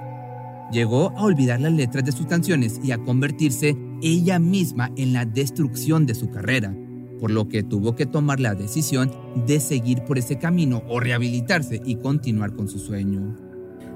Llegó 0.71 1.11
a 1.17 1.23
olvidar 1.23 1.59
las 1.59 1.73
letras 1.73 2.05
de 2.05 2.11
sus 2.11 2.27
canciones 2.27 2.79
y 2.83 2.91
a 2.91 2.97
convertirse 2.97 3.75
ella 4.01 4.39
misma 4.39 4.91
en 4.95 5.13
la 5.13 5.25
destrucción 5.25 6.05
de 6.05 6.15
su 6.15 6.29
carrera, 6.29 6.75
por 7.19 7.31
lo 7.31 7.47
que 7.47 7.63
tuvo 7.63 7.95
que 7.95 8.05
tomar 8.05 8.39
la 8.39 8.55
decisión 8.55 9.11
de 9.45 9.59
seguir 9.59 10.03
por 10.03 10.17
ese 10.17 10.37
camino 10.37 10.83
o 10.87 10.99
rehabilitarse 10.99 11.81
y 11.83 11.95
continuar 11.95 12.53
con 12.53 12.67
su 12.67 12.79
sueño. 12.79 13.35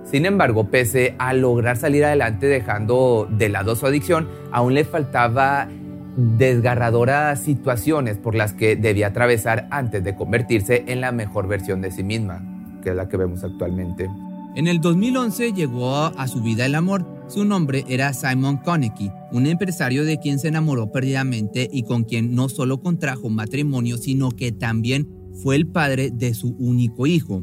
Sin 0.03 0.25
embargo, 0.25 0.69
pese 0.69 1.15
a 1.19 1.33
lograr 1.33 1.77
salir 1.77 2.03
adelante 2.03 2.47
dejando 2.47 3.27
de 3.29 3.49
lado 3.49 3.75
su 3.75 3.85
adicción, 3.85 4.27
aún 4.51 4.73
le 4.73 4.83
faltaba 4.83 5.69
desgarradoras 6.17 7.41
situaciones 7.41 8.17
por 8.17 8.35
las 8.35 8.53
que 8.53 8.75
debía 8.75 9.07
atravesar 9.07 9.67
antes 9.71 10.03
de 10.03 10.15
convertirse 10.15 10.83
en 10.87 11.01
la 11.01 11.11
mejor 11.11 11.47
versión 11.47 11.81
de 11.81 11.91
sí 11.91 12.03
misma, 12.03 12.43
que 12.83 12.89
es 12.89 12.95
la 12.95 13.07
que 13.07 13.17
vemos 13.17 13.43
actualmente. 13.43 14.09
En 14.55 14.67
el 14.67 14.81
2011 14.81 15.53
llegó 15.53 15.95
a 15.95 16.27
su 16.27 16.41
vida 16.41 16.65
el 16.65 16.75
amor. 16.75 17.05
Su 17.31 17.45
nombre 17.45 17.85
era 17.87 18.13
Simon 18.13 18.57
Konecki, 18.57 19.09
un 19.31 19.47
empresario 19.47 20.03
de 20.03 20.19
quien 20.19 20.37
se 20.37 20.49
enamoró 20.49 20.91
perdidamente 20.91 21.69
y 21.71 21.83
con 21.83 22.03
quien 22.03 22.35
no 22.35 22.49
solo 22.49 22.81
contrajo 22.81 23.29
matrimonio, 23.29 23.97
sino 23.97 24.31
que 24.31 24.51
también 24.51 25.07
fue 25.41 25.55
el 25.55 25.65
padre 25.65 26.11
de 26.11 26.33
su 26.33 26.49
único 26.59 27.07
hijo. 27.07 27.41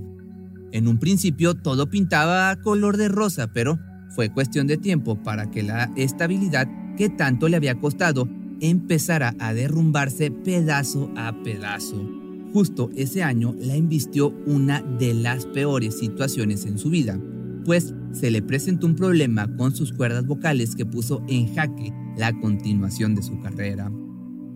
En 0.72 0.88
un 0.88 0.98
principio 0.98 1.54
todo 1.54 1.88
pintaba 1.88 2.54
color 2.56 2.98
de 2.98 3.08
rosa, 3.08 3.50
pero 3.54 3.78
fue 4.14 4.28
cuestión 4.30 4.66
de 4.66 4.76
tiempo 4.76 5.22
para 5.22 5.50
que 5.50 5.62
la 5.62 5.90
estabilidad 5.96 6.68
que 6.98 7.08
tanto 7.08 7.48
le 7.48 7.56
había 7.56 7.80
costado 7.80 8.28
empezara 8.60 9.34
a 9.38 9.54
derrumbarse 9.54 10.30
pedazo 10.30 11.10
a 11.16 11.32
pedazo. 11.42 12.06
Justo 12.52 12.90
ese 12.94 13.22
año 13.22 13.54
la 13.58 13.74
invistió 13.74 14.34
una 14.44 14.82
de 14.82 15.14
las 15.14 15.46
peores 15.46 15.98
situaciones 15.98 16.66
en 16.66 16.76
su 16.76 16.90
vida, 16.90 17.18
pues 17.64 17.94
se 18.12 18.30
le 18.30 18.42
presentó 18.42 18.86
un 18.86 18.96
problema 18.96 19.48
con 19.56 19.74
sus 19.74 19.92
cuerdas 19.92 20.26
vocales 20.26 20.74
que 20.74 20.86
puso 20.86 21.22
en 21.28 21.54
jaque 21.54 21.92
la 22.16 22.32
continuación 22.38 23.14
de 23.14 23.22
su 23.22 23.38
carrera. 23.40 23.90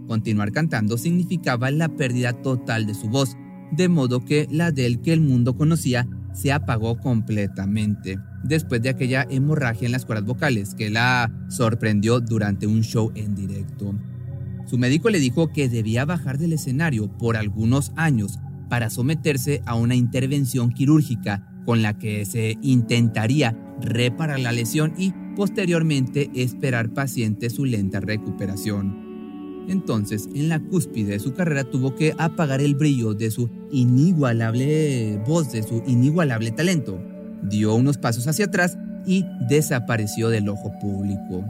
Continuar 0.07 0.53
cantando 0.53 0.99
significaba 0.99 1.71
la 1.71 1.89
pérdida 1.89 2.33
total 2.33 2.87
de 2.87 2.95
su 2.95 3.09
voz, 3.09 3.37
de 3.73 3.89
modo 3.89 4.25
que 4.25 4.47
la 4.51 4.73
del 4.73 5.01
que 5.01 5.13
el 5.13 5.21
mundo 5.21 5.57
conocía 5.57 6.09
se 6.33 6.53
apagó 6.53 6.99
completamente 6.99 8.19
después 8.43 8.83
de 8.83 8.89
aquella 8.89 9.27
hemorragia 9.31 9.87
en 9.87 9.93
las 9.93 10.05
cuerdas 10.05 10.27
vocales 10.27 10.75
que 10.75 10.91
la 10.91 11.31
sorprendió 11.49 12.21
durante 12.21 12.67
un 12.67 12.83
show 12.83 13.13
en 13.15 13.35
directo. 13.35 13.95
Su 14.67 14.79
médico 14.79 15.11
le 15.11 15.19
dijo 15.19 15.53
que 15.53 15.69
debía 15.69 16.05
bajar 16.05 16.39
del 16.39 16.53
escenario 16.53 17.11
por 17.19 17.37
algunos 17.37 17.93
años 17.97 18.39
para 18.69 18.91
someterse 18.91 19.63
a 19.67 19.75
una 19.75 19.95
intervención 19.95 20.71
quirúrgica 20.71 21.52
con 21.65 21.83
la 21.83 21.99
que 21.99 22.25
se 22.25 22.59
intentaría 22.63 23.57
reparar 23.81 24.41
la 24.41 24.53
lesión 24.53 24.95
y 24.97 25.13
posteriormente 25.37 26.31
esperar 26.35 26.91
paciente 26.91 27.51
su 27.51 27.65
lenta 27.65 28.01
recuperación. 28.01 29.65
Entonces, 29.69 30.29
en 30.35 30.49
la 30.49 30.61
cúspide 30.61 31.13
de 31.13 31.21
su 31.21 31.35
carrera 31.35 31.65
tuvo 31.65 31.95
que 31.95 32.15
apagar 32.19 32.61
el 32.61 32.75
brillo 32.75 33.15
de 33.15 33.31
su 33.31 33.49
inigualable 33.71 35.21
voz, 35.27 35.53
de 35.53 35.63
su 35.63 35.83
inigualable 35.87 36.51
talento. 36.51 37.01
Dio 37.43 37.75
unos 37.75 37.99
pasos 37.99 38.27
hacia 38.27 38.47
atrás 38.47 38.77
y 39.07 39.25
desapareció 39.49 40.29
del 40.29 40.49
ojo 40.49 40.73
público. 40.81 41.45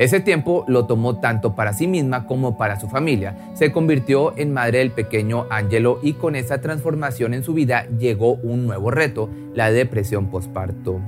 Ese 0.00 0.20
tiempo 0.20 0.64
lo 0.66 0.86
tomó 0.86 1.20
tanto 1.20 1.54
para 1.54 1.74
sí 1.74 1.86
misma 1.86 2.24
como 2.24 2.56
para 2.56 2.80
su 2.80 2.88
familia. 2.88 3.36
Se 3.52 3.70
convirtió 3.70 4.34
en 4.38 4.50
madre 4.50 4.78
del 4.78 4.92
pequeño 4.92 5.46
Angelo 5.50 6.00
y 6.02 6.14
con 6.14 6.36
esa 6.36 6.62
transformación 6.62 7.34
en 7.34 7.44
su 7.44 7.52
vida 7.52 7.86
llegó 7.98 8.36
un 8.36 8.64
nuevo 8.64 8.90
reto, 8.90 9.28
la 9.54 9.70
depresión 9.70 10.30
postparto. 10.30 11.02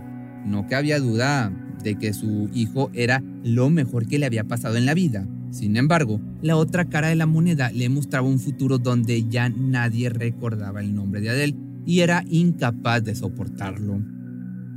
No 0.45 0.67
cabía 0.67 1.01
duda 1.01 1.51
de 1.83 1.97
que 1.97 2.13
su 2.13 2.51
hijo 2.53 2.91
era 2.93 3.23
lo 3.43 3.71
mejor 3.71 4.07
que 4.07 4.19
le 4.19 4.27
había 4.27 4.45
pasado 4.45 4.77
en 4.77 4.85
la 4.85 4.93
vida. 4.93 5.27
Sin 5.49 5.79
embargo, 5.79 6.21
la 6.43 6.57
otra 6.57 6.85
cara 6.85 7.09
de 7.09 7.15
la 7.15 7.25
moneda 7.25 7.71
le 7.73 7.89
mostraba 7.89 8.29
un 8.29 8.41
futuro 8.41 8.77
donde 8.77 9.25
ya 9.27 9.49
nadie 9.49 10.11
recordaba 10.11 10.83
el 10.83 10.95
nombre 10.95 11.23
de 11.23 11.31
Adele 11.31 11.57
y 11.87 12.01
era 12.01 12.25
incapaz 12.29 13.03
de 13.03 13.15
soportarlo. 13.15 14.03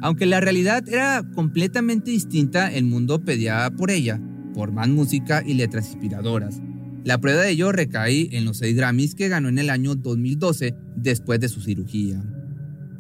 Aunque 0.05 0.27
la 0.27 0.39
realidad 0.39 0.88
era 0.88 1.24
completamente 1.33 2.12
distinta, 2.12 2.71
el 2.71 2.83
mundo 2.83 3.25
pedía 3.25 3.67
por 3.75 3.89
ella, 3.89 4.21
por 4.53 4.71
más 4.71 4.88
música 4.88 5.41
y 5.43 5.55
letras 5.55 5.88
inspiradoras. 5.88 6.62
La 7.03 7.17
prueba 7.17 7.41
de 7.41 7.50
ello 7.50 7.71
recae 7.71 8.29
en 8.38 8.45
los 8.45 8.59
seis 8.59 8.75
Grammys 8.75 9.15
que 9.15 9.29
ganó 9.29 9.50
en 9.50 9.57
el 9.57 9.71
año 9.71 9.95
2012 9.95 10.75
después 10.95 11.39
de 11.39 11.50
su 11.50 11.59
cirugía. 11.59 12.24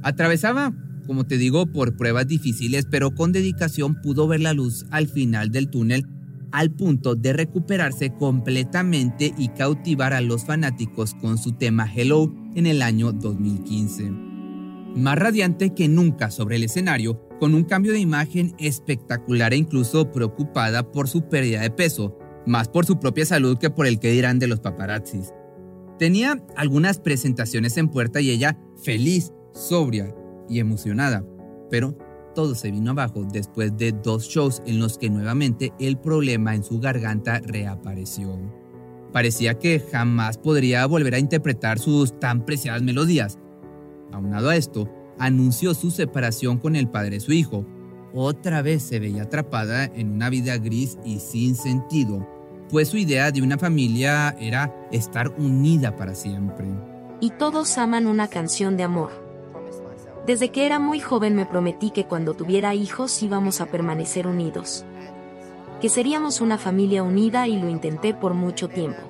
Atravesaba, 0.01 0.73
como 1.05 1.27
te 1.27 1.37
digo, 1.37 1.67
por 1.67 1.95
pruebas 1.95 2.25
difíciles, 2.25 2.87
pero 2.89 3.13
con 3.13 3.31
dedicación 3.31 4.01
pudo 4.01 4.27
ver 4.27 4.39
la 4.39 4.53
luz 4.53 4.87
al 4.89 5.07
final 5.07 5.51
del 5.51 5.69
túnel 5.69 6.07
al 6.51 6.71
punto 6.71 7.13
de 7.13 7.33
recuperarse 7.33 8.15
completamente 8.17 9.31
y 9.37 9.49
cautivar 9.49 10.13
a 10.13 10.21
los 10.21 10.43
fanáticos 10.43 11.13
con 11.13 11.37
su 11.37 11.51
tema 11.51 11.85
Hello 11.85 12.33
en 12.55 12.65
el 12.65 12.81
año 12.81 13.11
2015. 13.11 14.24
Más 14.95 15.19
radiante 15.19 15.73
que 15.73 15.89
nunca 15.89 16.31
sobre 16.31 16.55
el 16.55 16.63
escenario, 16.63 17.21
con 17.39 17.53
un 17.53 17.65
cambio 17.65 17.91
de 17.91 17.99
imagen 17.99 18.55
espectacular 18.59 19.53
e 19.53 19.57
incluso 19.57 20.09
preocupada 20.11 20.89
por 20.89 21.09
su 21.09 21.27
pérdida 21.27 21.61
de 21.61 21.69
peso, 21.69 22.17
más 22.45 22.69
por 22.69 22.85
su 22.85 22.97
propia 22.97 23.25
salud 23.25 23.57
que 23.57 23.69
por 23.69 23.87
el 23.87 23.99
que 23.99 24.11
dirán 24.11 24.39
de 24.39 24.47
los 24.47 24.61
paparazzis. 24.61 25.33
Tenía 25.99 26.41
algunas 26.55 26.99
presentaciones 26.99 27.75
en 27.77 27.89
puerta 27.89 28.21
y 28.21 28.29
ella 28.29 28.57
feliz, 28.81 29.33
sobria 29.53 30.15
y 30.47 30.59
emocionada. 30.59 31.25
Pero 31.69 31.97
todo 32.33 32.55
se 32.55 32.71
vino 32.71 32.91
abajo 32.91 33.25
después 33.31 33.75
de 33.77 33.91
dos 33.91 34.27
shows 34.27 34.61
en 34.65 34.79
los 34.79 34.97
que 34.97 35.09
nuevamente 35.09 35.73
el 35.79 35.97
problema 35.97 36.55
en 36.55 36.63
su 36.63 36.79
garganta 36.79 37.39
reapareció. 37.39 38.39
Parecía 39.11 39.57
que 39.57 39.79
jamás 39.79 40.37
podría 40.37 40.85
volver 40.85 41.15
a 41.15 41.19
interpretar 41.19 41.79
sus 41.79 42.19
tan 42.19 42.45
preciadas 42.45 42.81
melodías. 42.81 43.39
Aunado 44.11 44.49
a 44.49 44.55
esto, 44.55 44.89
anunció 45.19 45.73
su 45.73 45.91
separación 45.91 46.57
con 46.57 46.75
el 46.75 46.87
padre 46.87 47.11
de 47.11 47.19
su 47.19 47.31
hijo. 47.33 47.65
Otra 48.13 48.61
vez 48.61 48.83
se 48.83 48.99
veía 48.99 49.23
atrapada 49.23 49.85
en 49.85 50.11
una 50.11 50.29
vida 50.29 50.57
gris 50.57 50.97
y 51.03 51.19
sin 51.19 51.55
sentido, 51.55 52.25
pues 52.69 52.89
su 52.89 52.97
idea 52.97 53.31
de 53.31 53.41
una 53.41 53.57
familia 53.57 54.35
era 54.39 54.73
estar 54.91 55.33
unida 55.37 55.95
para 55.95 56.15
siempre. 56.15 56.67
Y 57.19 57.31
todos 57.31 57.77
aman 57.77 58.07
una 58.07 58.27
canción 58.27 58.77
de 58.77 58.83
amor. 58.83 59.11
Desde 60.25 60.49
que 60.49 60.65
era 60.65 60.79
muy 60.79 60.99
joven 60.99 61.35
me 61.35 61.45
prometí 61.45 61.91
que 61.91 62.05
cuando 62.05 62.33
tuviera 62.33 62.73
hijos 62.73 63.21
íbamos 63.21 63.61
a 63.61 63.67
permanecer 63.67 64.27
unidos. 64.27 64.85
Que 65.81 65.89
seríamos 65.89 66.41
una 66.41 66.57
familia 66.57 67.03
unida 67.03 67.47
y 67.47 67.59
lo 67.59 67.69
intenté 67.69 68.13
por 68.13 68.33
mucho 68.33 68.67
tiempo. 68.67 69.01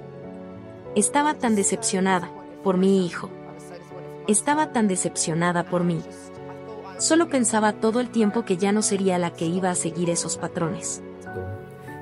Estaba 0.95 1.35
tan 1.35 1.55
decepcionada 1.55 2.29
por 2.63 2.77
mi 2.77 3.05
hijo. 3.05 3.29
Estaba 4.27 4.71
tan 4.71 4.87
decepcionada 4.87 5.65
por 5.65 5.83
mí. 5.83 6.01
Solo 6.97 7.27
pensaba 7.27 7.73
todo 7.73 7.99
el 7.99 8.09
tiempo 8.09 8.45
que 8.45 8.57
ya 8.57 8.71
no 8.71 8.81
sería 8.81 9.17
la 9.17 9.31
que 9.31 9.45
iba 9.45 9.69
a 9.69 9.75
seguir 9.75 10.09
esos 10.09 10.37
patrones. 10.37 11.03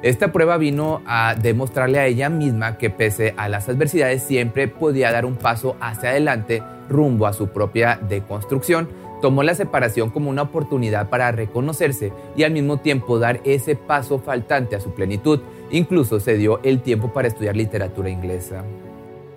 Esta 0.03 0.31
prueba 0.31 0.57
vino 0.57 1.01
a 1.05 1.35
demostrarle 1.35 1.99
a 1.99 2.05
ella 2.05 2.29
misma 2.29 2.77
que 2.77 2.89
pese 2.89 3.33
a 3.37 3.47
las 3.47 3.69
adversidades 3.69 4.23
siempre 4.23 4.67
podía 4.67 5.11
dar 5.11 5.25
un 5.25 5.35
paso 5.35 5.75
hacia 5.79 6.09
adelante 6.09 6.61
rumbo 6.89 7.25
a 7.25 7.33
su 7.33 7.47
propia 7.47 7.99
deconstrucción 8.01 8.89
tomó 9.23 9.41
la 9.41 9.55
separación 9.55 10.09
como 10.09 10.29
una 10.29 10.41
oportunidad 10.41 11.07
para 11.07 11.31
reconocerse 11.31 12.11
y 12.35 12.43
al 12.43 12.51
mismo 12.51 12.81
tiempo 12.81 13.19
dar 13.19 13.39
ese 13.45 13.77
paso 13.77 14.19
faltante 14.19 14.75
a 14.75 14.81
su 14.81 14.93
plenitud. 14.93 15.39
Incluso 15.71 16.19
se 16.19 16.35
dio 16.35 16.59
el 16.61 16.81
tiempo 16.81 17.13
para 17.13 17.29
estudiar 17.29 17.55
literatura 17.55 18.09
inglesa. 18.09 18.65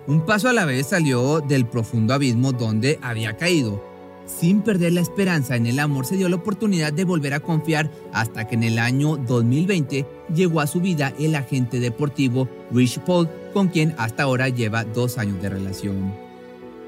Un 0.07 0.21
paso 0.21 0.47
a 0.47 0.53
la 0.53 0.63
vez 0.63 0.87
salió 0.87 1.41
del 1.41 1.65
profundo 1.65 2.13
abismo 2.13 2.53
donde 2.53 2.97
había 3.01 3.35
caído. 3.35 3.83
Sin 4.25 4.61
perder 4.61 4.93
la 4.93 5.01
esperanza 5.01 5.57
en 5.57 5.67
el 5.67 5.79
amor, 5.79 6.05
se 6.05 6.15
dio 6.15 6.29
la 6.29 6.37
oportunidad 6.37 6.93
de 6.93 7.03
volver 7.03 7.33
a 7.33 7.41
confiar 7.41 7.91
hasta 8.13 8.47
que 8.47 8.55
en 8.55 8.63
el 8.63 8.79
año 8.79 9.17
2020 9.17 10.05
llegó 10.33 10.61
a 10.61 10.67
su 10.67 10.79
vida 10.79 11.13
el 11.19 11.35
agente 11.35 11.81
deportivo 11.81 12.47
Rich 12.71 12.99
Paul, 12.99 13.27
con 13.53 13.67
quien 13.67 13.95
hasta 13.97 14.23
ahora 14.23 14.47
lleva 14.47 14.85
dos 14.85 15.17
años 15.17 15.41
de 15.41 15.49
relación. 15.49 16.13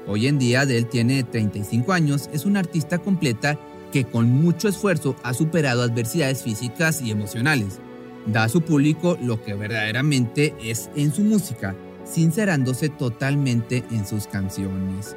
Hoy 0.06 0.26
en 0.26 0.38
día 0.38 0.62
Adele 0.62 0.84
tiene 0.84 1.22
35 1.22 1.92
años, 1.92 2.30
es 2.32 2.46
una 2.46 2.60
artista 2.60 2.98
completa 2.98 3.58
que 3.92 4.04
con 4.04 4.30
mucho 4.30 4.66
esfuerzo 4.66 5.14
ha 5.22 5.34
superado 5.34 5.82
adversidades 5.82 6.42
físicas 6.42 7.02
y 7.02 7.10
emocionales. 7.10 7.80
Da 8.26 8.44
a 8.44 8.48
su 8.48 8.62
público 8.62 9.18
lo 9.20 9.42
que 9.42 9.54
verdaderamente 9.54 10.54
es 10.62 10.88
en 10.94 11.12
su 11.12 11.22
música, 11.22 11.74
sincerándose 12.10 12.88
totalmente 12.88 13.84
en 13.90 14.06
sus 14.06 14.26
canciones. 14.26 15.16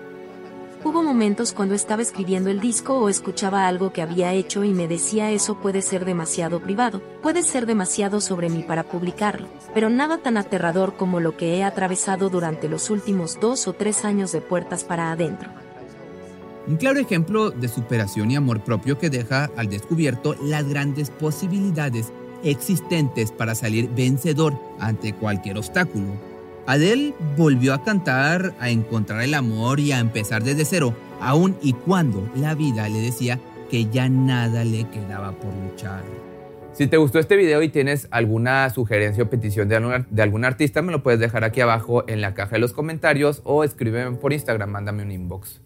Hubo 0.86 1.02
momentos 1.02 1.54
cuando 1.54 1.76
estaba 1.76 2.02
escribiendo 2.02 2.50
el 2.50 2.60
disco 2.60 3.00
o 3.00 3.08
escuchaba 3.08 3.68
algo 3.70 3.94
que 3.94 4.02
había 4.02 4.34
hecho 4.34 4.66
y 4.66 4.74
me 4.74 4.90
decía 4.90 5.32
eso 5.32 5.56
puede 5.62 5.82
ser 5.82 6.04
demasiado 6.04 6.60
privado, 6.60 7.02
puede 7.22 7.42
ser 7.42 7.66
demasiado 7.66 8.20
sobre 8.20 8.50
mí 8.50 8.64
para 8.64 8.84
publicarlo, 8.84 9.48
pero 9.74 9.90
nada 9.90 10.18
tan 10.18 10.36
aterrador 10.36 10.98
como 10.98 11.22
lo 11.22 11.38
que 11.38 11.56
he 11.56 11.64
atravesado 11.64 12.30
durante 12.30 12.68
los 12.68 12.90
últimos 12.90 13.40
dos 13.40 13.66
o 13.70 13.74
tres 13.74 14.04
años 14.04 14.34
de 14.34 14.42
puertas 14.42 14.84
para 14.84 15.14
adentro. 15.14 15.50
Un 16.68 16.76
claro 16.76 17.00
ejemplo 17.00 17.50
de 17.50 17.70
superación 17.70 18.32
y 18.32 18.36
amor 18.36 18.62
propio 18.62 18.98
que 18.98 19.10
deja 19.10 19.50
al 19.56 19.70
descubierto 19.70 20.36
las 20.42 20.68
grandes 20.68 21.10
posibilidades 21.10 22.12
existentes 22.44 23.32
para 23.32 23.56
salir 23.56 23.90
vencedor 23.90 24.54
ante 24.80 25.14
cualquier 25.14 25.58
obstáculo 25.58 26.33
Adele 26.66 27.14
volvió 27.36 27.74
a 27.74 27.84
cantar, 27.84 28.54
a 28.60 28.70
encontrar 28.70 29.22
el 29.22 29.34
amor 29.34 29.80
y 29.80 29.92
a 29.92 30.00
empezar 30.00 30.44
desde 30.44 30.64
cero, 30.64 30.96
aun 31.20 31.58
y 31.62 31.74
cuando 31.74 32.30
la 32.36 32.56
vida 32.56 32.88
le 32.88 33.02
decía 33.02 33.40
que 33.70 33.90
ya 33.90 34.08
nada 34.08 34.64
le 34.64 34.90
quedaba 34.90 35.34
por 35.34 35.54
luchar. 35.54 36.04
Si 36.74 36.88
te 36.88 36.98
gustó 36.98 37.20
este 37.20 37.36
video 37.36 37.62
y 37.62 37.70
tienes 37.70 38.08
alguna 38.12 38.70
sugerencia 38.70 39.24
o 39.24 39.30
petición 39.30 39.68
de 39.68 39.76
algún, 40.24 40.46
artista, 40.46 40.82
me 40.82 40.92
lo 40.92 41.04
puedes 41.04 41.20
dejar 41.20 41.44
aquí 41.44 41.62
abajo 41.62 42.04
en 42.08 42.22
la 42.22 42.34
caja 42.34 42.52
de 42.52 42.60
los 42.60 42.74
comentarios 42.74 43.42
o 43.44 43.64
escríbeme 43.64 44.18
por 44.18 44.34
Instagram, 44.34 44.72
mándame 44.72 45.04
un 45.04 45.12
inbox. 45.12 45.62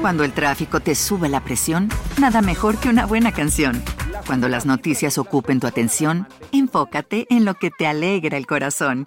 Cuando 0.00 0.24
el 0.24 0.32
tráfico 0.32 0.80
te 0.80 0.94
sube 0.94 1.28
la 1.28 1.42
presión, 1.42 1.88
nada 2.20 2.42
mejor 2.42 2.76
que 2.78 2.90
una 2.90 3.06
buena 3.06 3.32
canción. 3.32 3.82
Cuando 4.26 4.48
las 4.48 4.66
noticias 4.66 5.16
ocupen 5.16 5.60
tu 5.60 5.66
atención, 5.66 6.26
enfócate 6.52 7.26
en 7.30 7.44
lo 7.44 7.54
que 7.54 7.70
te 7.70 7.86
alegra 7.86 8.36
el 8.36 8.46
corazón. 8.46 9.06